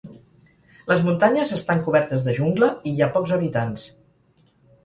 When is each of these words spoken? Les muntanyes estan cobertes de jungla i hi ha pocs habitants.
Les 0.91 1.03
muntanyes 1.09 1.51
estan 1.59 1.83
cobertes 1.89 2.27
de 2.29 2.35
jungla 2.39 2.71
i 2.93 2.95
hi 2.97 3.05
ha 3.05 3.11
pocs 3.19 3.35
habitants. 3.39 3.89